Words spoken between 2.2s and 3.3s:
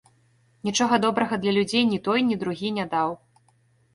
ні другі не даў.